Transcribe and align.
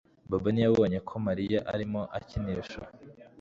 Bobo 0.29 0.47
ntiyabonye 0.51 0.99
ko 1.07 1.13
Mariya 1.27 1.59
arimo 1.73 2.01
akinisha 2.17 2.79